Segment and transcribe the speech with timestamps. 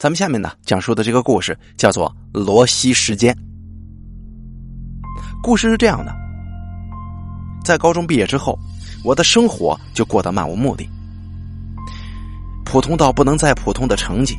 [0.00, 2.10] 咱们下面呢讲述的这个故事叫做
[2.42, 3.34] 《罗西时间》。
[5.42, 6.16] 故事是这样的：
[7.62, 8.58] 在高中毕业之后，
[9.04, 10.88] 我的生活就过得漫无目的，
[12.64, 14.38] 普通到不能再普通的成绩，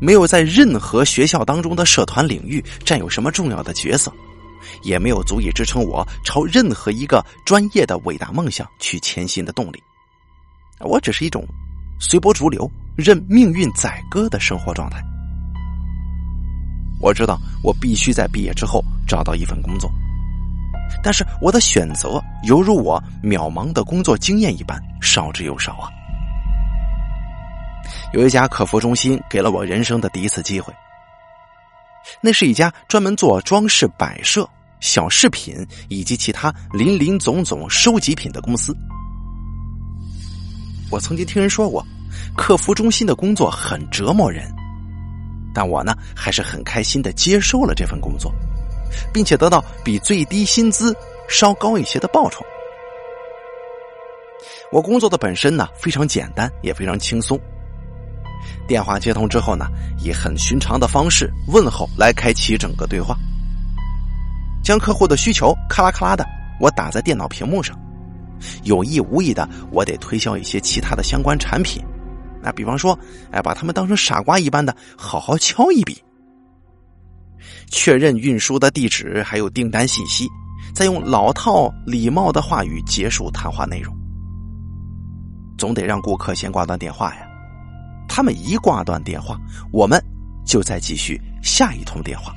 [0.00, 4.12] 没有在任何学校当中的社团领域占有什么重要的角色，
[4.84, 9.82] 也没有足以支撑我朝任何一个专业的伟大梦想去前行的动力。
[10.78, 11.44] 我只是一种
[11.98, 12.70] 随波逐流。
[12.96, 15.02] 任命运宰割的生活状态。
[17.00, 19.90] 我知道我必须在毕业之后找到一份工作，
[21.02, 25.90] 但是我的选择犹如我渺茫的工作经验一般少之又少啊。
[28.12, 30.72] 有一家客服中心给了我人生的第一次机会，
[32.20, 38.72] 那是一家专门做装饰摆设、小饰品以及其他林林总总收集品的公司。
[40.94, 41.84] 我曾经听人说过。
[42.36, 44.48] 客服中心的工作很折磨人，
[45.52, 48.32] 但我呢还是很开心的接受了这份工作，
[49.12, 50.94] 并且得到比最低薪资
[51.28, 52.46] 稍高一些的报酬。
[54.70, 57.36] 我工作的本身呢非常简单，也非常轻松。
[58.68, 59.66] 电话接通之后呢，
[59.98, 63.16] 以很寻常的方式问候来开启整个对话，
[64.62, 66.24] 将客户的需求咔啦咔啦的
[66.60, 67.76] 我打在电脑屏幕上，
[68.64, 71.82] 有意无意的我得推销一些其他的相关产品。
[72.42, 72.98] 那比方说，
[73.30, 76.02] 哎，把他们当成傻瓜一般的好好敲一笔，
[77.68, 80.28] 确认运输的地址还有订单信息，
[80.74, 83.94] 再用老套礼貌的话语结束谈话内容。
[85.56, 87.26] 总得让顾客先挂断电话呀，
[88.06, 89.38] 他们一挂断电话，
[89.72, 89.98] 我们
[90.44, 92.34] 就再继续下一通电话。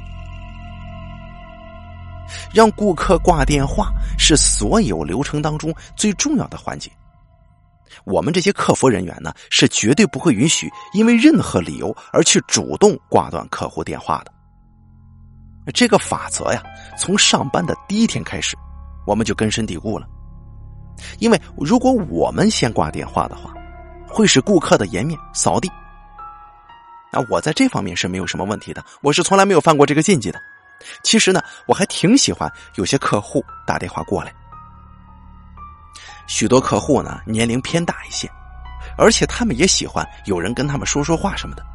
[2.54, 6.92] 让顾客挂电话是所有流程当中最重要的环节。
[8.04, 14.32] 我们这些客服人员呢，是绝对不会允许因为任何理由而去主动挂断客户电话的。
[15.74, 16.64] 这个法则呀，
[16.98, 18.56] 从上班的第一天开始，
[19.06, 20.08] 我们就根深蒂固了。
[21.20, 23.54] 因为如果我们先挂电话的话，
[24.08, 25.70] 会使顾客的颜面扫地。
[27.12, 30.40] 那我在这方面是没有什么问题的，我是从来没有犯过这个禁忌的。
[31.04, 34.34] 其实呢，我还挺喜欢有些客户打电话过来。
[36.28, 38.30] 许多客户呢年龄偏大一些，
[38.98, 41.66] 而且他们也喜欢有人跟他们说说话什么的。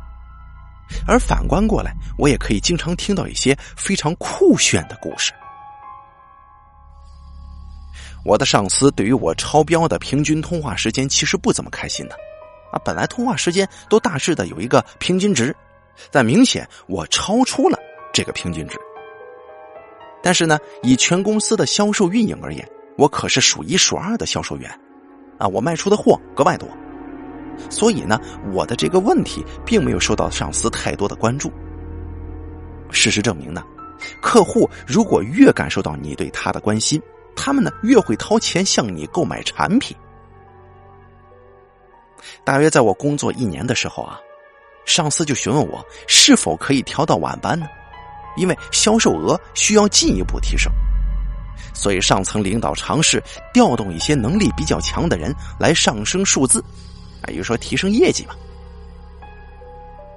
[1.06, 5.32] 而反观过来，我也可以经常听到一些非常酷炫的故事。
[8.24, 12.14] 我的上司对于我超标的平均通话时间其实不怎么开心的，
[12.72, 15.56] 啊，本来通话时间都大致的有一个平均值，
[16.10, 17.78] 但明显我超出了
[18.12, 18.78] 这个平均值。
[20.22, 22.66] 但是呢，以全公司的销售运营而言。
[22.98, 24.70] 我可是数一数二的销售员，
[25.38, 26.68] 啊，我卖出的货格外多，
[27.70, 28.20] 所以呢，
[28.52, 31.50] 我的这个问题并没有受到上司太多的关注。
[32.90, 33.64] 事实证明呢，
[34.20, 37.00] 客户如果越感受到你对他的关心，
[37.34, 39.96] 他们呢越会掏钱向你购买产品。
[42.44, 44.20] 大约在我工作一年的时候啊，
[44.84, 47.66] 上司就询问我是否可以调到晚班呢？
[48.36, 50.72] 因为销售额需要进一步提升。
[51.74, 53.22] 所以上层领导尝试
[53.52, 56.62] 调动一些能力比较强的人来上升数字，
[57.22, 58.34] 啊，也就说提升业绩嘛。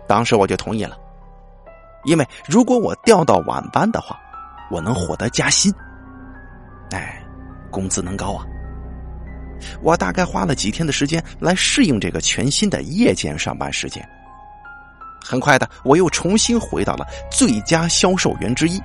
[0.07, 0.97] 当时我就同意了，
[2.03, 4.19] 因为如果我调到晚班的话，
[4.69, 5.73] 我能获得加薪，
[6.91, 7.23] 哎，
[7.71, 8.45] 工资能高啊。
[9.81, 14.07] 我大概花了几天的时间来适应这个全新的夜间上班时间，
[15.25, 18.79] 很快的我又重新回到了最佳销售员之一。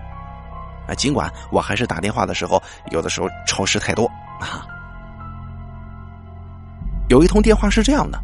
[0.88, 4.06] 啊，尽管我还是打电话的时候，有的时候超时太多
[4.40, 4.66] 啊。
[7.10, 8.18] 有一通电话是这样的，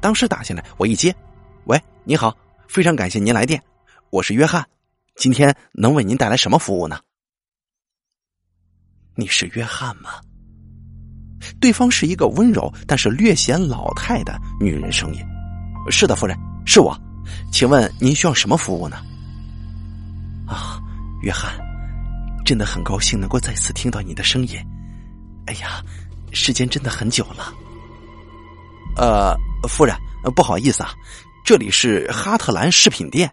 [0.00, 1.14] 当时打进来，我一接，
[1.64, 2.36] 喂，你好，
[2.68, 3.60] 非常感谢您来电，
[4.10, 4.64] 我是约翰，
[5.16, 7.00] 今天能为您带来什么服务呢？
[9.14, 10.10] 你是约翰吗？
[11.60, 15.20] 对方是一个温柔但是略显老态的女人声音。
[15.90, 16.96] 是的，夫人，是我，
[17.50, 18.96] 请问您需要什么服务呢？
[20.46, 20.78] 啊。
[21.22, 21.52] 约翰，
[22.44, 24.58] 真的很高兴能够再次听到你的声音。
[25.46, 25.80] 哎呀，
[26.32, 27.54] 时间真的很久了。
[28.96, 29.32] 呃，
[29.68, 29.96] 夫人，
[30.34, 30.90] 不好意思啊，
[31.44, 33.30] 这里是哈特兰饰品店，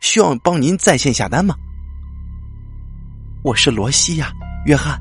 [0.00, 1.54] 需要帮您在线下单吗？
[3.42, 4.30] 我是罗西呀，
[4.66, 5.00] 约翰。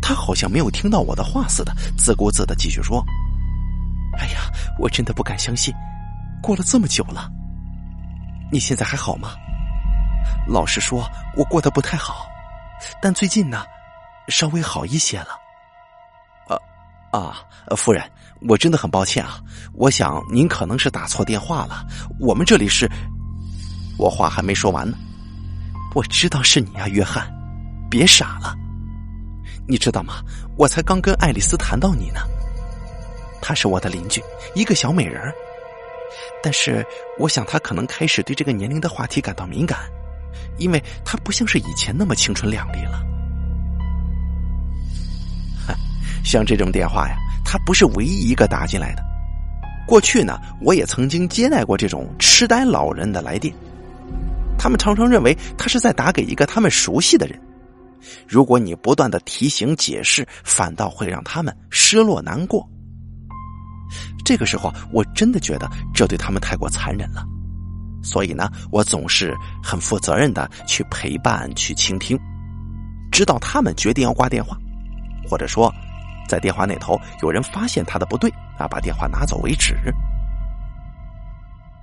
[0.00, 3.04] 他好像没有听到我的话似的，自顾自的继续说
[4.16, 5.74] ：“哎呀，我真的不敢相信，
[6.42, 7.30] 过了这么久了，
[8.50, 9.30] 你现在还好吗？”
[10.46, 12.26] 老实说，我过得不太好，
[13.00, 13.64] 但最近呢，
[14.28, 15.28] 稍微好一些了。
[16.48, 16.58] 啊
[17.18, 17.44] 啊，
[17.76, 18.02] 夫人，
[18.48, 19.38] 我真的很抱歉啊，
[19.74, 21.86] 我想您可能是打错电话了。
[22.18, 22.90] 我们这里是……
[23.98, 24.96] 我话还没说完呢，
[25.94, 27.30] 我知道是你啊，约翰，
[27.90, 28.54] 别傻了。
[29.68, 30.14] 你知道吗？
[30.56, 32.20] 我才刚跟爱丽丝谈到你呢。
[33.40, 34.22] 她是我的邻居，
[34.54, 35.34] 一个小美人儿。
[36.42, 36.84] 但是，
[37.18, 39.78] 我想她可能开始对这个年龄的话题感到敏感，
[40.58, 43.02] 因为她不像是以前那么青春靓丽了。
[46.24, 49.02] 像这种电话呀，他不是唯一一个打进来的。
[49.86, 53.52] 过去呢，我也曾经接待过这种痴呆老人的来电。
[54.56, 57.40] 他们常常认为他是在打给一个他们熟悉的人。
[58.28, 62.68] 如果你不断的提醒解释，反倒会让他们失落难过。
[64.24, 67.24] 这个时候，我真的觉得这对他们太过残忍了。
[68.02, 72.18] 所以呢，我总是很负责任的去陪伴、去倾听，
[73.10, 74.56] 直到他们决定要挂电话，
[75.28, 75.72] 或者说。
[76.28, 79.76] 在电话那头有人发现他的不对啊，把电话拿走为止。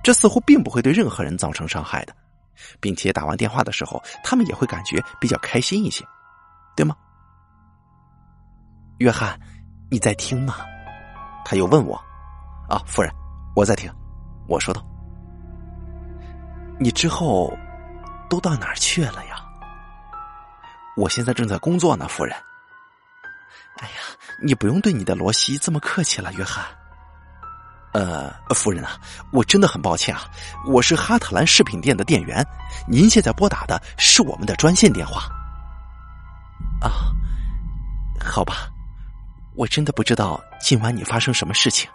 [0.02, 2.16] 这似乎并不会对任何人造成伤害的，
[2.80, 6.04] 并且打完电话的时候，他们也会感觉比较开心一些，
[6.74, 6.96] 对吗？
[8.98, 9.38] 约翰，
[9.88, 10.56] 你在听吗？
[11.50, 12.00] 他又问我。
[12.68, 13.12] 啊，夫人，
[13.56, 13.92] 我在听。
[14.46, 14.80] 我说道。
[16.78, 17.52] 你之后
[18.28, 19.34] 都到哪儿去了呀？
[20.96, 22.36] 我现在正在工作呢，夫人。
[23.80, 23.94] 哎呀，
[24.40, 26.64] 你不用对你的罗西这么客气了，约翰。
[27.94, 28.92] 呃，夫人啊，
[29.32, 30.30] 我真的很抱歉啊，
[30.68, 32.46] 我是哈特兰饰品店的店员，
[32.86, 35.22] 您现在拨打的是我们的专线电话。
[36.80, 37.10] 啊，
[38.24, 38.70] 好吧，
[39.60, 41.86] 我真的不知道今晚你发生什么事情，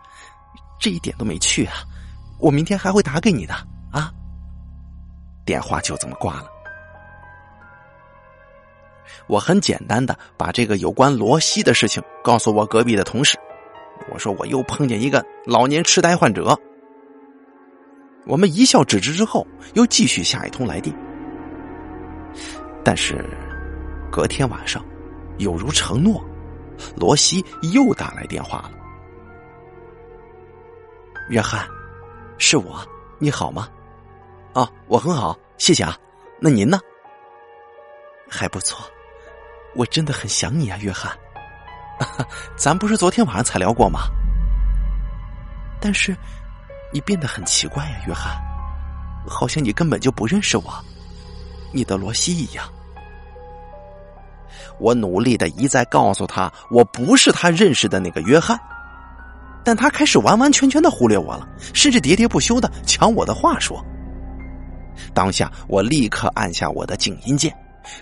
[0.80, 1.78] 这一点都没去啊，
[2.38, 3.56] 我明天还会打给你的
[3.92, 4.14] 啊。
[5.44, 6.46] 电话就这么挂了。
[9.26, 13.36] 我很简单的把这个有关罗西的事情告诉我隔壁的同事，
[14.14, 16.56] 我说我又碰见一个老年痴呆患者。
[18.28, 20.96] 我们一笑置之之后，又继续下一通来电。
[22.84, 23.28] 但是
[24.12, 24.86] 隔天晚上，
[25.40, 26.24] 有如承诺，
[26.96, 27.44] 罗西
[27.74, 28.72] 又打来电话了。
[31.30, 31.68] 约翰，
[32.38, 32.80] 是我，
[33.18, 33.68] 你好吗？
[34.54, 35.98] 啊，我很好，谢谢啊。
[36.40, 36.80] 那您呢？
[38.30, 38.86] 还不错。
[39.76, 41.12] 我真的很想你啊，约翰。
[42.56, 44.02] 咱不是昨天晚上才聊过吗？
[45.82, 46.16] 但是
[46.92, 48.36] 你变得很奇怪呀，约翰，
[49.28, 50.74] 好像你根本就不认识我，
[51.74, 52.68] 你的罗西一样。
[54.80, 58.60] 我努力的一再告诉他，我不是他认识的那个约翰，
[59.64, 63.84] 但他开始完完全全的忽略我了，甚至喋喋不休的抢我的话说。
[65.14, 67.56] 当下，我立刻按下我的静音键。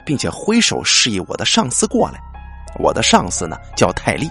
[0.05, 2.17] 并且挥手示意我的上司过来。
[2.79, 4.29] 我的上司呢叫泰利。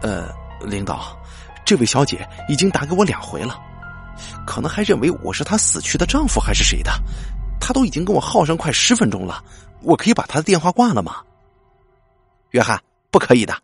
[0.00, 0.28] 呃，
[0.60, 1.18] 领导，
[1.64, 3.60] 这位小姐已经打给我两回了，
[4.46, 6.92] 可能还认为我是她死去的丈夫还是谁的。
[7.60, 9.42] 她都已经跟我耗上快十分钟了，
[9.82, 11.22] 我可以把他的电话挂了吗？
[12.50, 12.80] 约翰，
[13.10, 13.56] 不可以的，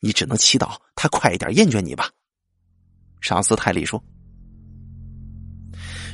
[0.00, 2.10] 你只能祈祷他快一点厌倦你吧。
[3.20, 4.02] 上司泰利说：“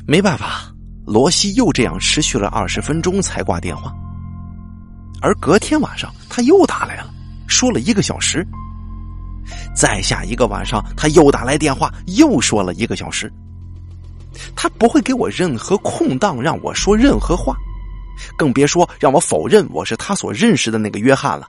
[0.07, 0.69] 没办法。”
[1.05, 3.93] 罗西又这样持续了二十分钟才挂电话，
[5.21, 7.13] 而隔天晚上他又打来了，
[7.45, 8.47] 说了一个小时。
[9.75, 13.29] 再下一个晚上他又打来电话，又说了一个小时。
[14.55, 17.53] 他不会给我任何空档让我说任何话，
[18.37, 21.47] 更别说让我否认我是他所认识的那个约翰了。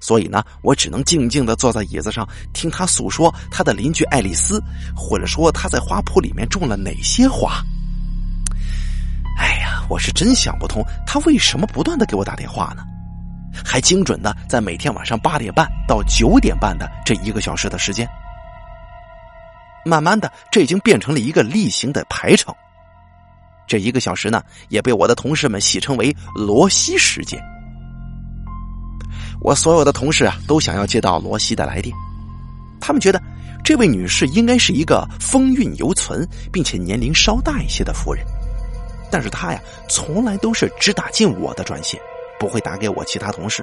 [0.00, 4.60] 所以呢，我只能静静的坐在椅子上听他诉说他的邻居爱丽丝，
[4.96, 7.62] 或者说他在花圃里面种了哪些花。
[9.38, 12.82] 哎呀，我是真想不通，他为什么不断的给我打电话呢？
[13.64, 18.08] 还精准的在每天晚上八点半到九点半的这一个小时的时间。
[19.84, 22.52] 慢慢的，这已经变成了一个例行的排程。
[23.68, 27.38] 这一个小时呢，也被我的同事们戏称为“罗西时间”。
[29.40, 31.94] 我所有的同事啊，都想要接到罗西的来电，
[32.80, 33.22] 他们觉得
[33.62, 38.24] 这位女士应该是一个风韵犹存，并且年龄稍大一些的夫人。
[39.10, 42.00] 但是她呀，从来都是只打进我的专线，
[42.40, 43.62] 不会打给我其他同事。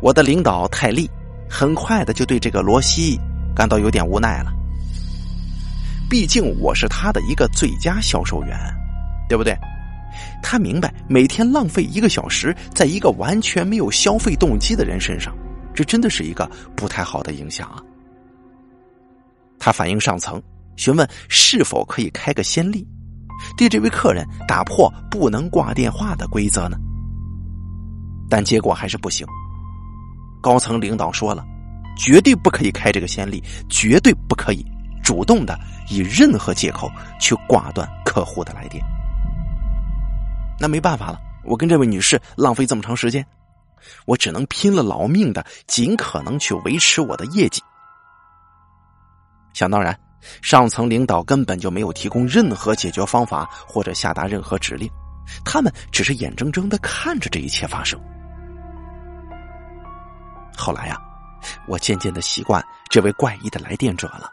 [0.00, 1.10] 我的领导泰利
[1.48, 3.20] 很快的就对这个罗西
[3.54, 4.52] 感到有点无奈了。
[6.10, 8.58] 毕竟我是他的一个最佳销售员，
[9.28, 9.56] 对不对？
[10.42, 15.32] 他明白每天浪费一个小时在一个完全没有消费动机的人身上，
[15.72, 17.80] 这真的是一个不太好的影响啊。
[19.58, 20.42] 他反映上层。
[20.76, 22.86] 询问是否可以开个先例，
[23.54, 26.78] 对这位客人打破不能挂电话的规则呢？
[28.30, 29.26] 但结果还是不行。
[30.40, 31.44] 高层领导说了，
[31.98, 34.64] 绝对不可以开这个先例，绝对不可以
[35.10, 36.88] 主动的以任何借口
[37.18, 38.80] 去挂断客户的来电。
[40.56, 43.26] 那没办法了，我跟这位女士浪费这么长时间，
[44.06, 47.60] 我只能拼了老命的尽可能去维持我的业绩。
[49.52, 49.98] 想当然，
[50.42, 54.88] 上层领导根本就没有提供任何解决方法或者下达任何指令，
[55.44, 58.00] 他们只是眼睁睁的看着这一切发生。
[60.56, 60.96] 后来呀，
[61.66, 64.30] 我渐渐的习惯这位怪异的来电者了。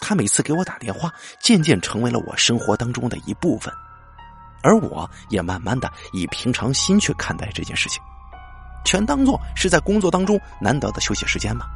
[0.00, 3.72] 他每次给我打电话，渐渐成为了我生活当中的一部分，
[4.62, 8.02] 而我也慢慢的以平常心去看待这件事情，
[8.84, 11.66] 全当做是在工作当中难得的休息时间嘛。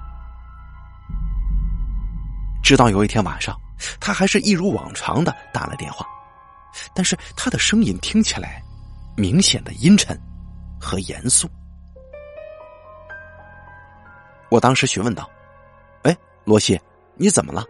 [2.62, 3.58] 直到有一天晚上，
[3.98, 6.04] 他还是一如往常的打了电话，
[6.92, 8.62] 但是他的声音听起来
[9.16, 10.20] 明显的阴沉
[10.78, 11.48] 和严肃。
[14.50, 15.30] 我当时询问道
[16.04, 16.78] ：“哎，罗西，
[17.16, 17.64] 你怎么了？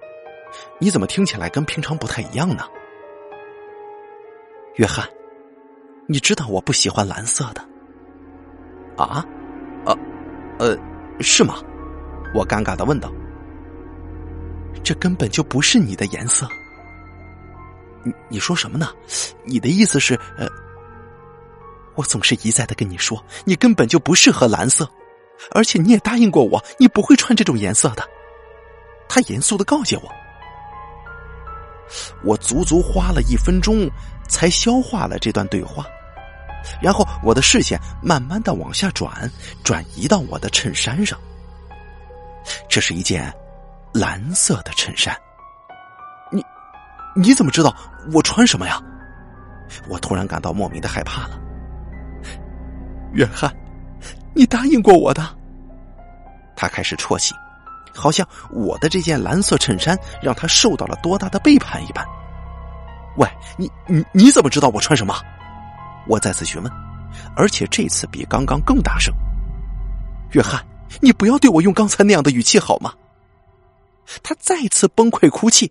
[0.78, 2.64] 你怎么听起来跟平常不太一样呢？”
[4.76, 5.08] 约翰，
[6.06, 7.68] 你知道我不喜欢蓝色的。
[8.96, 9.24] 啊？
[9.84, 9.96] 呃，
[10.58, 10.78] 呃，
[11.20, 11.56] 是吗？
[12.34, 13.12] 我尴尬的问道。
[14.84, 16.48] 这根本就不是你的颜色。
[18.04, 18.88] 你你说什么呢？
[19.44, 20.46] 你的意思是，呃，
[21.94, 24.88] 我总是一再的跟你说，你根本就不适合蓝色。
[25.52, 28.02] 而且你也答应过我，你不会穿这种颜色的。
[29.08, 30.10] 他严肃的告诫我。
[32.24, 33.90] 我足足花了一分钟
[34.28, 35.84] 才消化了这段对话，
[36.80, 39.30] 然后我的视线慢慢的往下转，
[39.64, 41.18] 转移到我的衬衫上。
[42.68, 43.32] 这是一件
[43.92, 45.16] 蓝色的衬衫。
[46.30, 46.42] 你
[47.14, 47.74] 你怎么知道
[48.12, 48.82] 我穿什么呀？
[49.88, 51.38] 我突然感到莫名的害怕了。
[53.12, 53.54] 约翰。
[54.34, 55.36] 你答应过我的。
[56.54, 57.34] 他开始啜泣，
[57.98, 62.06] 好像我的这件蓝色衬衫让他受到了多大的背叛一般。
[63.16, 65.14] 喂，你你你怎么知道我穿什么？
[66.06, 66.72] 我再次询问，
[67.36, 69.12] 而且这次比刚刚更大声。
[70.32, 70.64] 约翰，
[71.00, 72.94] 你不要对我用刚才那样的语气好吗？
[74.22, 75.70] 他再次崩溃哭泣。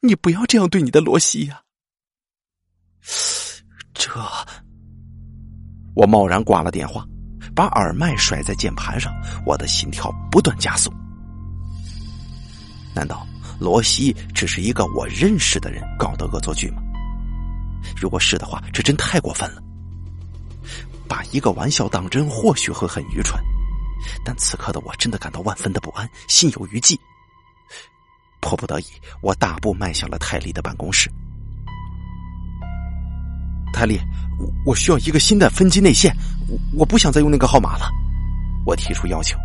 [0.00, 1.62] 你不要这样对你的罗西呀。
[3.94, 4.10] 这，
[5.94, 7.04] 我贸然挂了电话。
[7.54, 9.12] 把耳麦甩在键盘上，
[9.44, 10.90] 我的心跳不断加速。
[12.94, 13.26] 难道
[13.58, 16.82] 罗西只是一个我认识的人搞的恶作剧吗？
[17.96, 19.62] 如果是的话，这真太过分了。
[21.08, 23.42] 把一个玩笑当真，或许会很愚蠢，
[24.24, 26.98] 但此刻的我真的感到万分的不安，心有余悸。
[28.40, 28.84] 迫不得已，
[29.20, 31.10] 我大步迈向了泰利的办公室。
[33.72, 33.98] 泰利，
[34.38, 36.14] 我我需要一个新的分机内线，
[36.48, 37.88] 我我不想再用那个号码了。
[38.64, 39.38] 我提出要求，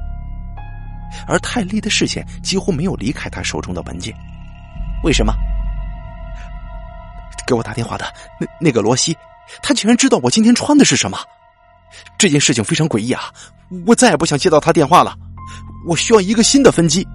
[1.27, 4.15] 而泰利的视线几乎没有离开他手中的文件。
[5.03, 5.33] 为什么？
[7.45, 8.05] 给我打电话的
[8.39, 9.17] 那那个罗西，
[9.61, 11.17] 他竟然知道我今天穿的是什么？
[12.17, 13.31] 这件事情非常诡异啊！
[13.85, 15.15] 我再也不想接到他电话了。
[15.87, 17.07] 我需要一个新的分机。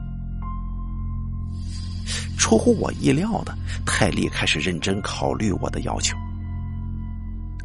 [2.38, 6.16] 出乎我意料的，泰利开始认真考虑我的要求。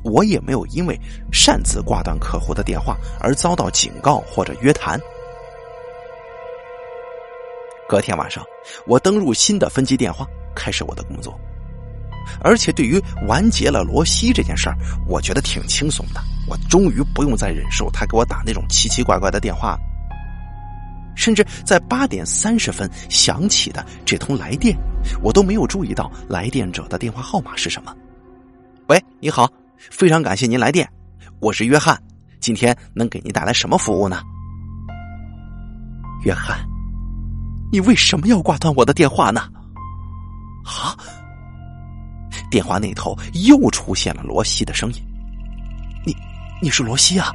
[0.04, 1.00] 我也没有因为
[1.32, 5.00] 擅自挂断客户的电话而遭到警告或者约谈。
[7.88, 8.44] 隔天晚上，
[8.86, 11.40] 我登入新的分机电话，开始我的工作。
[12.42, 14.76] 而且，对于完结了罗西这件事儿，
[15.08, 16.22] 我觉得挺轻松的。
[16.50, 19.80] 我终于不用再忍受他给我打那种奇奇怪怪的电话了。
[21.16, 24.78] 甚至在八点三十分响起的这通来电，
[25.22, 27.96] 我都没有注意到来电者的电话号码是什么。
[28.88, 29.50] 喂，你好。
[29.92, 30.90] 非常感谢您来电，
[31.40, 32.02] 我是约翰，
[32.40, 34.22] 今天能给您带来什么服务呢？
[36.24, 36.58] 约翰，
[37.72, 39.42] 你为什么要挂断我的电话呢？
[40.66, 40.96] 啊！
[42.50, 45.02] 电话那头又出现了罗西的声音。
[46.06, 46.16] 你，
[46.62, 47.32] 你是罗西啊？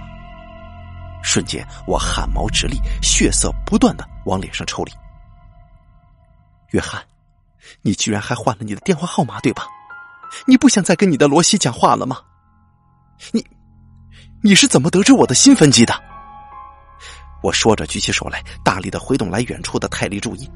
[1.23, 4.93] 瞬间我汗毛直立，血色不断的往脸上抽离。
[6.71, 7.03] 约翰，
[7.83, 9.67] 你居然还换了你的电话号码对吧？
[10.47, 12.17] 你不想再跟你的罗西讲话了吗？
[13.33, 13.47] 你，
[14.43, 15.95] 你是怎么得知我的新分机的？
[17.43, 20.49] 我说着，举起手来，大力的挥动来远处的泰利注意。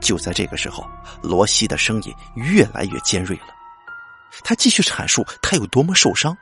[0.00, 0.86] 就在这个时候，
[1.22, 3.46] 罗西的声音越来越尖锐了。
[4.44, 6.36] 他继续阐述他有多么受伤。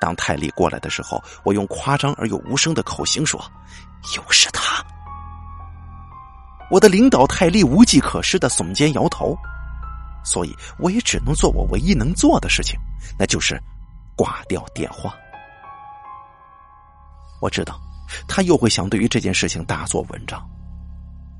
[0.00, 3.40] 当泰利过来的时候，我用夸张而又无声的口型说
[4.16, 4.84] ：“又是他。”
[6.70, 9.36] 我的领导泰利无计可施的耸肩摇头。
[10.22, 12.78] 所以，我也只能做我唯一能做的事情，
[13.18, 13.58] 那就是
[14.14, 15.14] 挂掉电话。
[17.40, 17.80] 我知道
[18.28, 20.40] 他又会想对于这件事情大做文章。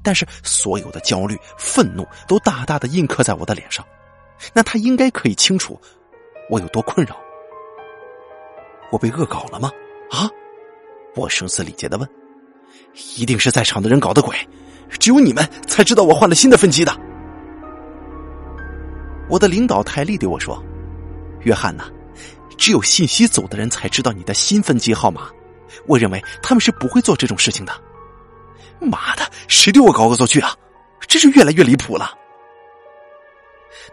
[0.02, 3.84] 但是所有的焦虑、愤怒都大大的印刻在我的脸上，
[4.54, 5.78] 那他应该可以清楚
[6.48, 7.16] 我有多困扰。
[8.90, 9.70] 我被恶搞了吗？
[10.10, 10.28] 啊！
[11.14, 12.08] 我声嘶力竭的问
[13.16, 14.34] ：“一定是在场的人搞的鬼，
[14.98, 16.92] 只有你们才知道我换了新的分机的。”
[19.28, 20.60] 我的领导泰利对我说
[21.44, 21.84] ：“约翰呐，
[22.56, 25.28] 只有信息组的人才知道你的新分机号码。
[25.86, 27.72] 我认为他们是不会做这种事情的。”
[28.80, 30.54] 妈的，谁对我搞恶作剧啊？
[31.06, 32.16] 真是越来越离谱了。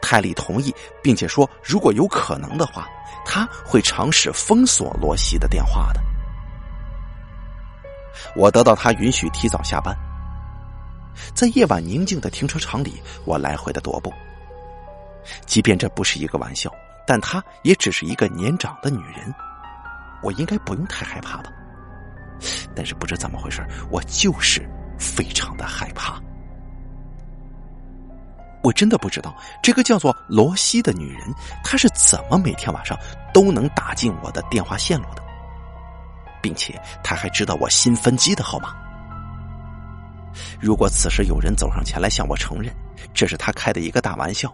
[0.02, 2.88] 泰利同意，并且说，如果有可能的话，
[3.26, 6.02] 他会尝试封锁罗西的电话的。
[8.36, 9.96] 我得到他允许提早下班，
[11.34, 14.14] 在夜晚宁静的停车场里，我来回的踱步。
[15.46, 16.72] 即便这不是一个玩笑，
[17.06, 19.34] 但她也只是一个年长的女人，
[20.22, 21.52] 我应该不用太害怕吧？
[22.76, 24.68] 但是不知怎么回事，我就是
[24.98, 26.22] 非常的害怕。
[28.64, 32.98] 我真的不知道这个叫做罗西的女人，她是怎么每天晚上
[33.34, 35.24] 都能打进我的电话线路的，
[36.42, 38.76] 并且她还知道我新分机的号码。
[40.60, 42.76] 如果此时有人走上前来向我承认
[43.14, 44.54] 这是他开的一个大玩笑，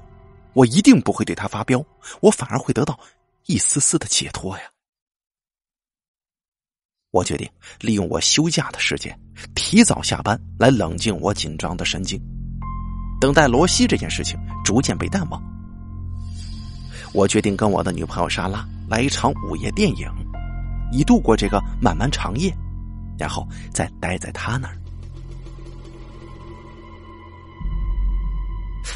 [0.54, 1.84] 我一定不会对他发飙，
[2.22, 2.98] 我反而会得到
[3.48, 4.64] 一丝丝的解脱呀。
[7.14, 7.48] 我决定
[7.80, 9.16] 利用我休假的时间，
[9.54, 12.20] 提早下班来冷静我紧张的神经，
[13.22, 15.40] 等待罗西这件事情逐渐被淡忘。
[17.14, 20.10] 我决定跟我的女朋友莎拉来一场午夜电影，
[20.92, 22.52] 以度过这个漫漫长夜，
[23.16, 24.76] 然后再待在她那儿。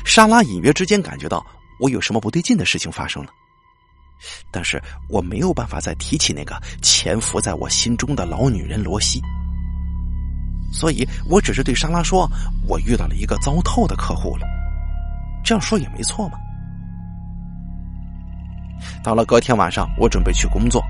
[0.03, 1.45] 莎拉隐约之间感觉到
[1.79, 3.29] 我有什么不对劲的事情发生了。
[4.51, 9.21] 但是我没有办法再提起那个潜伏在我心中的老女人罗西，
[10.71, 12.29] 所以我只是对莎拉说
[12.67, 14.47] ：“我遇到了一个糟透的客户了。”
[15.43, 16.37] 这样说也没错嘛。
[19.03, 20.83] 到了隔天晚上，我准备去工作，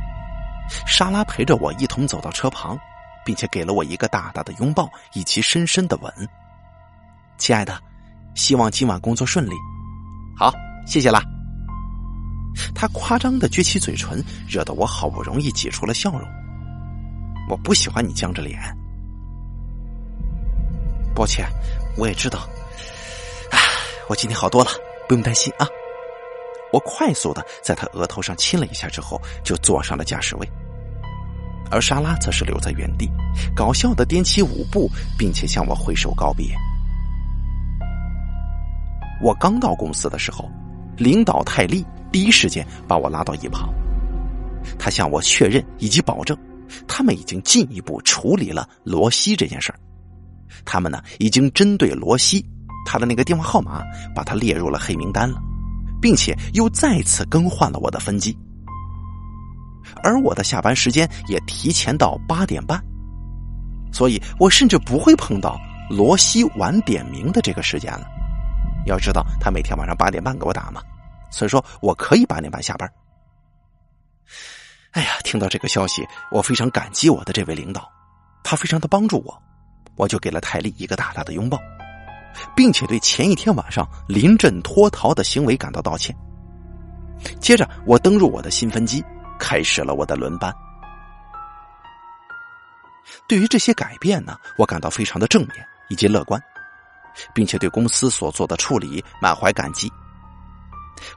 [0.87, 2.77] 莎拉陪着我一同走到车旁，
[3.23, 6.11] 并且给了我一个大大的拥抱以及深深的吻。
[7.37, 7.79] 亲爱的，
[8.33, 9.53] 希望今晚工作顺利。
[10.35, 10.51] 好，
[10.87, 11.21] 谢谢啦。
[12.73, 16.21] 他夸张的撅起嘴唇，惹得我好不容易挤出了笑容。
[17.49, 18.59] 我不喜欢你僵着脸。
[21.15, 21.47] 抱歉，
[21.97, 22.47] 我也知道。
[23.51, 23.59] 唉，
[24.09, 24.69] 我今天好多了，
[25.07, 25.67] 不用担心啊。
[26.73, 30.47] 我快速的在他额头上亲了一下之后，就坐上了驾驶位。
[31.71, 33.09] 而莎拉则是留在原地，
[33.55, 36.55] 搞笑的颠起舞步，并且向我挥手告别。
[39.21, 40.49] 我刚到公司的时候，
[40.97, 41.85] 领导泰利。
[42.11, 43.69] 第一时间把我拉到一旁，
[44.77, 46.37] 他向我确认以及保证，
[46.87, 49.79] 他们已经进一步处理了罗西这件事儿。
[50.65, 52.43] 他们呢，已经针对罗西
[52.85, 53.83] 他的那个电话号码，
[54.15, 55.37] 把他列入了黑名单了，
[56.01, 58.37] 并且又再次更换了我的分机。
[60.03, 62.81] 而我的下班时间也提前到八点半，
[63.91, 68.05] 所以我甚至不会碰到罗西晚点名的这个时间了。
[68.85, 70.81] 要知道，他每天晚上八点半给我打嘛。
[71.29, 72.91] 所以说我可以八点半下班。
[74.91, 77.87] 哎呀，听到这个消息，我非常感激我的这位领导，
[78.43, 79.43] 他非常的帮助我，
[79.95, 81.59] 我就给了泰利一个大大的拥抱，
[82.55, 86.15] 并且对前一天晚上临阵脱逃的行为感到道歉。
[87.39, 89.03] 接着，我登入我的新分机，
[89.37, 90.53] 开始了我的轮班。
[93.27, 96.41] 对于这些改变呢，我感到非常的正面以及乐观，
[97.33, 99.91] 并且对公司所做的处理满怀感激。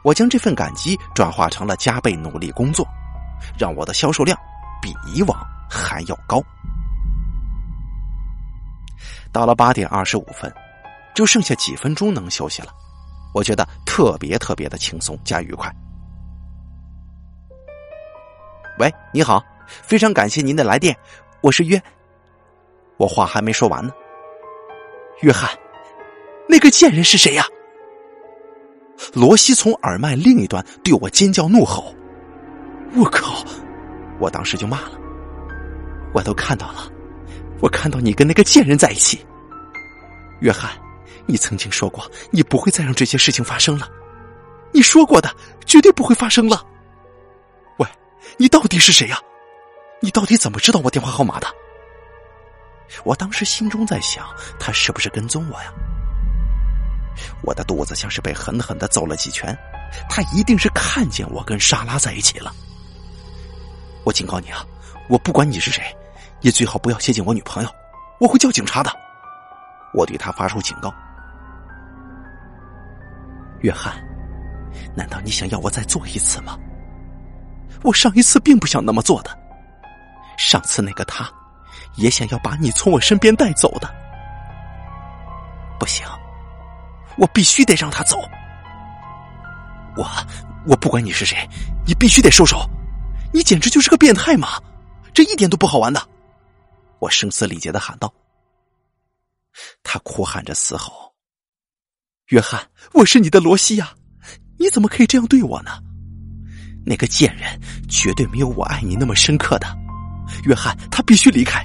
[0.02, 2.86] 我将这份感激转化成了加倍努力工作，
[3.58, 4.38] 让我的销售量
[4.80, 5.38] 比以往
[5.68, 6.42] 还要高。
[9.32, 10.52] 到了八点二十五分，
[11.14, 12.72] 就剩下几分钟能休息了，
[13.32, 15.72] 我觉得特别特别的轻松加愉快。
[18.78, 20.96] 喂，你好，非常感谢您的来电，
[21.42, 21.80] 我是约。
[22.96, 23.92] 我话还没说完呢，
[25.22, 25.50] 约翰，
[26.48, 27.44] 那个贱人是谁呀？
[29.12, 31.94] 罗西从耳麦另一端对我尖叫怒吼
[32.96, 33.44] ：“我靠！”
[34.20, 34.92] 我当时就骂了
[36.12, 36.90] ：“我都看到了，
[37.60, 39.24] 我看到你跟那个贱人在一起。”
[40.40, 40.70] 约翰，
[41.26, 43.88] 你曾经说过你不会再让这些事情发生了，
[44.72, 45.34] 你说过的
[45.66, 46.64] 绝对不会发生了。
[47.78, 47.86] 喂，
[48.36, 49.18] 你到底是谁呀？
[50.00, 51.46] 你到底怎么知道我电话号码的？
[53.04, 54.26] 我当时心中在想，
[54.58, 55.72] 他是不是跟踪我呀？
[57.42, 59.56] 我的肚子像是被狠狠的揍了几拳，
[60.08, 62.52] 他一定是看见我跟莎拉在一起了。
[64.04, 64.64] 我警告你啊，
[65.08, 65.82] 我不管你是谁，
[66.40, 67.68] 你最好不要接近我女朋友，
[68.20, 68.90] 我会叫警察的。
[69.92, 70.92] 我对他发出警告。
[73.60, 73.94] 约翰，
[74.94, 76.58] 难道你想要我再做一次吗？
[77.82, 79.38] 我上一次并不想那么做的。
[80.38, 81.30] 上次那个他，
[81.96, 83.94] 也想要把你从我身边带走的。
[85.78, 86.06] 不行，
[87.20, 88.18] 我必须得让他走。
[89.94, 90.11] 我，
[90.66, 91.37] 我不管你是谁，
[91.87, 92.68] 你必须得收手。
[93.33, 94.61] 你简直就是个变态嘛！
[95.12, 96.02] 这一点都不好玩的。
[96.98, 98.12] 我声嘶力竭的喊道。
[99.83, 101.12] 他哭喊着嘶吼
[102.28, 103.92] ：“约翰，我是你的罗西呀，
[104.59, 105.72] 你怎么可以这样对我呢？
[106.87, 109.66] 那个贱人绝对没有我爱你那么深刻的。
[110.44, 111.62] 约翰，他必须离开，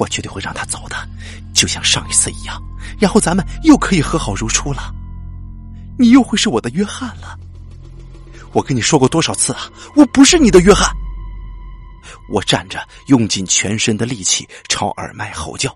[0.00, 0.96] 我绝对会让他走的，
[1.52, 2.58] 就像上一次一样，
[2.98, 4.94] 然后咱们又可以和好如初了。
[5.98, 7.38] 你又会是我的约翰了。
[8.52, 10.90] 我跟你说过多少次啊，我不是你的约翰。
[12.32, 15.70] 我站着，用尽全身的力气朝耳麦吼叫。”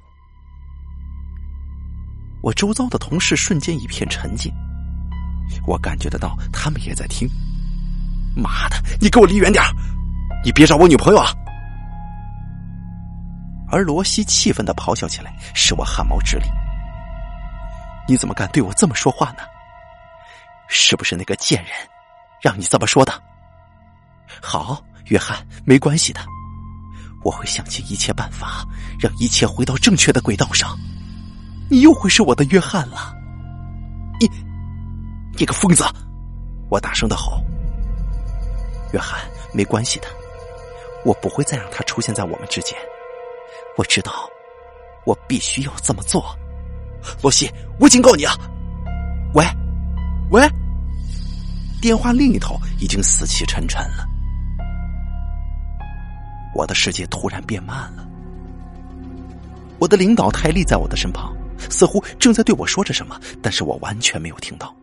[2.40, 4.50] 我周遭的同事瞬间一片沉静，
[5.66, 7.28] 我感觉得到他们也在听。
[8.34, 9.62] 妈的，你给我离远点
[10.42, 11.30] 你别找我女朋友啊！
[13.74, 16.44] 而罗西气愤的咆哮起来，使我汗毛直立。
[18.06, 19.38] 你怎么敢对我这么说话呢？
[20.68, 21.72] 是不是那个贱人
[22.40, 23.12] 让你这么说的？
[24.40, 26.20] 好，约翰，没关系的，
[27.24, 28.64] 我会想尽一切办法，
[28.96, 30.78] 让一切回到正确的轨道上。
[31.68, 33.12] 你又会是我的约翰了！
[34.20, 34.30] 你，
[35.36, 35.84] 你个疯子！
[36.70, 37.42] 我大声的吼。
[38.92, 39.20] 约翰，
[39.52, 40.06] 没关系的，
[41.04, 42.78] 我不会再让他出现在我们之间。
[43.76, 44.28] 我知道，
[45.04, 46.24] 我必须要这么做。
[47.22, 48.34] 罗西，我警告你啊！
[49.34, 49.44] 喂，
[50.30, 50.48] 喂！
[51.82, 54.06] 电话另一头已经死气沉沉了。
[56.54, 58.06] 我的世界突然变慢了。
[59.78, 61.34] 我的领导泰利在我的身旁。
[61.70, 64.74] 似乎正在对我说着什么，但是我完全没有听到。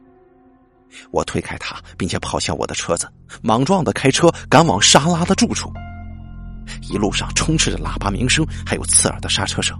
[1.11, 3.07] 我推开他，并且跑向我的车子，
[3.41, 5.71] 莽撞的开车赶往莎拉的住处。
[6.81, 9.77] 一路上充斥着喇叭鸣声，还有刺耳的刹车声。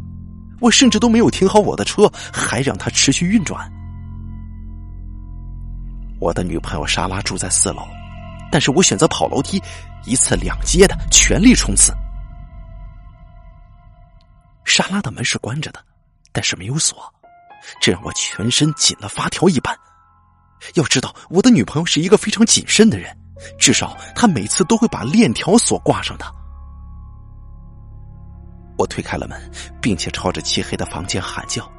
[0.59, 3.71] 我甚至都没有停好我的车，还让它持续运转。
[6.19, 7.87] 我的女朋友莎拉住在四楼，
[8.51, 9.61] 但是我选择跑楼梯，
[10.05, 11.93] 一次两阶的全力冲刺。
[14.65, 15.79] 莎拉的门是关着的。
[16.33, 17.13] 但是没有锁，
[17.81, 19.77] 这让我全身紧了发条一般。
[20.75, 23.13] 要知道，我的女朋友是一个非常谨慎的人，
[23.59, 26.25] 至少她每次都会把链条锁挂上的。
[28.81, 29.39] 我推开了门，
[29.79, 31.71] 并且朝着漆黑的房间喊叫，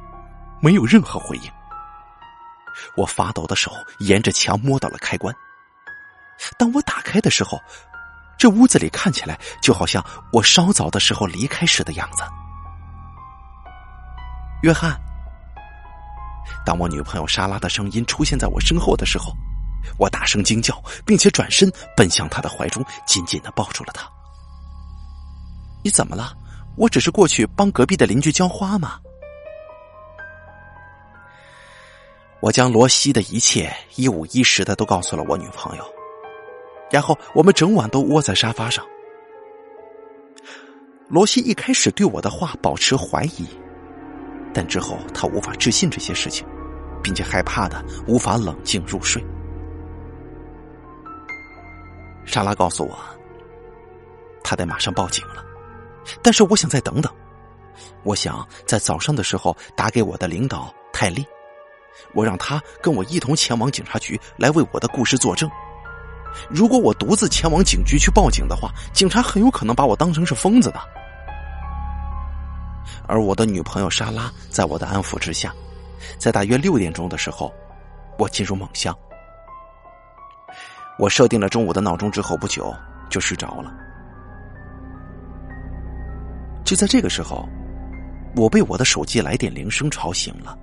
[0.61, 1.51] 没有任何回应。
[2.95, 5.35] 我发抖的手沿着墙摸到了开关。
[6.57, 7.61] 当我打开的时候，
[8.37, 12.23] 这屋子里看起来就好像我稍早的时候离开时的样子。
[14.61, 14.97] 约翰，
[16.65, 19.35] 当我女朋友莎拉的声音出现在我身后的时候，
[19.99, 24.09] 我大声惊叫，并且转身奔向她的怀中，紧紧的抱住了她。
[25.83, 26.33] 你怎么了？
[26.75, 28.99] 我只是过去帮隔壁的邻居浇花嘛。
[32.39, 35.85] 我将罗西的一切一五一十的都告诉了我女朋友，
[36.91, 38.85] 然后我们整晚都窝在沙发上。
[41.07, 43.47] 罗西一开始对我的话保持怀疑。
[44.53, 46.45] 但之后，他无法置信这些事情，
[47.01, 49.23] 并且害怕的无法冷静入睡。
[52.23, 52.95] 莎拉告诉我，
[54.43, 55.43] 他得马上报警了，
[56.21, 57.11] 但是我想再等等。
[58.03, 61.25] 我想在早上的时候打给我的领导泰利，
[62.13, 65.49] 我让他跟我一同前往警察局来为我的故事作证。
[66.49, 70.79] 如果我独自前往警局去报警的话，警察很有可能把我当成是疯子的。
[73.07, 75.53] 而我的女朋友莎拉在我的安抚之下，
[76.17, 77.53] 在大约六点钟的时候，
[78.17, 78.97] 我进入梦乡。
[80.99, 82.73] 我设定了中午的闹钟之后不久
[83.09, 83.73] 就睡着了。
[86.73, 87.47] 就在这个时候，
[88.35, 90.57] 我被我的手机来电铃声吵醒了。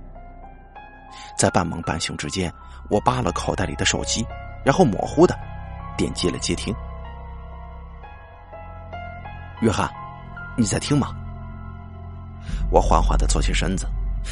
[1.37, 2.53] 在半梦半醒之间，
[2.89, 4.27] 我扒了口袋里的手机，
[4.65, 5.33] 然后模糊的
[5.97, 6.75] 点击了接听。
[9.61, 9.89] 约翰，
[10.57, 11.15] 你在听吗？
[12.69, 13.87] 我缓缓的坐起身子，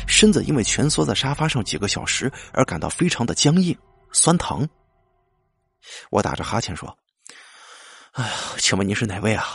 [0.06, 3.74] 身子因为蜷缩在沙发上几个小时而感到非常的僵硬、
[4.12, 4.68] 酸疼。
[6.10, 6.94] 我打着哈欠说
[8.12, 9.46] ：“哎呀，请问您是哪位啊？”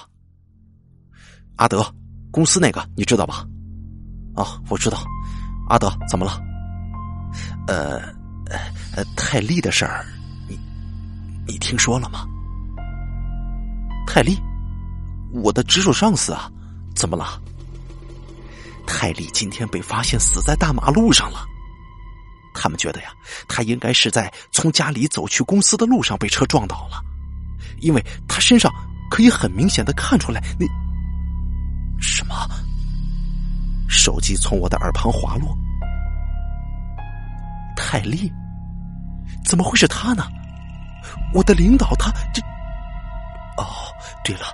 [1.56, 1.84] 阿德，
[2.34, 3.46] 公司那个你知道吧？
[4.34, 4.98] 啊，我知道。
[5.68, 6.42] 阿德，怎么了？
[7.68, 8.00] 呃，
[8.96, 10.04] 呃，泰利的事儿，
[10.48, 10.58] 你
[11.46, 12.26] 你听说了吗？
[14.04, 14.36] 泰利，
[15.32, 16.50] 我的直属上司啊，
[16.96, 17.40] 怎么了？
[18.84, 21.46] 泰利今天被发现死在大马路上了。
[22.52, 23.10] 他们觉得呀，
[23.46, 27.00] 他应该是在从家里走去公司的路上被车撞倒了，
[27.78, 28.72] 因为他身上
[29.08, 30.66] 可以很明显的看出来那
[32.04, 32.34] 什么。
[33.88, 35.56] 手机从我的耳旁滑落，
[37.76, 38.30] 泰利，
[39.44, 40.24] 怎么会是他呢？
[41.32, 42.42] 我的领导他这……
[43.56, 43.64] 哦，
[44.24, 44.46] 对了，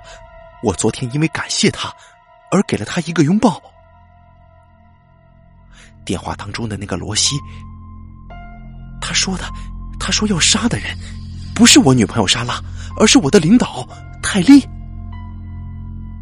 [0.63, 1.91] 我昨天因为感谢他
[2.51, 3.61] 而给了他一个拥抱。
[6.05, 7.35] 电话当中的那个罗西。
[9.01, 9.43] 他说的，
[9.99, 10.97] 他说要杀的人，
[11.53, 12.61] 不是我女朋友莎拉，
[12.97, 13.87] 而是我的领导
[14.21, 14.67] 泰利。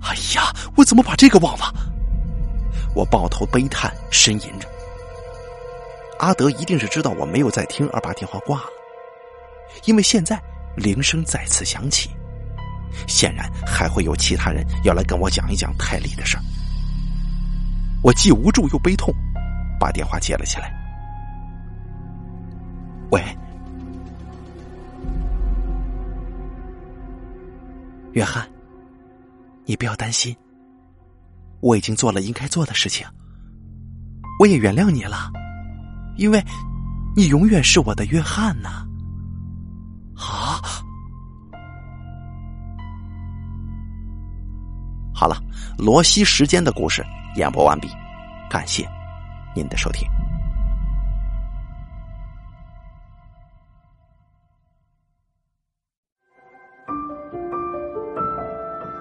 [0.10, 1.72] 哎呀，我怎么把这个忘了？
[2.96, 4.68] 我抱头悲叹，呻吟着。
[6.18, 8.66] 阿德一定是知道我没有在听，而把电话挂了，
[9.86, 10.42] 因为现在
[10.76, 12.10] 铃声再次响起，
[13.08, 16.44] 显然还会有其他人要来跟我讲一讲泰利的事儿。
[18.02, 19.14] 我既无助又悲痛，
[19.80, 20.74] 把电话接了起来。
[23.12, 23.24] 喂，
[28.14, 28.50] 约翰，
[29.70, 30.36] 你不要担心，
[31.60, 33.06] 我已经做了应该做的事情，
[34.40, 35.32] 我也原谅你了，
[36.18, 36.44] 因为
[37.16, 38.84] 你永远是我的约翰呐。
[40.16, 40.58] 啊，
[45.14, 45.40] 好了，
[45.78, 47.06] 罗西时间的故事
[47.36, 47.88] 演播完毕，
[48.50, 48.90] 感谢
[49.56, 50.10] 您的收听。